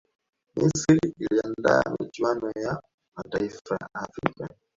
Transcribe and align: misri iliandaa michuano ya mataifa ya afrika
misri 0.55 1.13
iliandaa 1.19 1.81
michuano 1.99 2.49
ya 2.51 2.81
mataifa 3.15 3.75
ya 3.81 3.89
afrika 3.93 4.49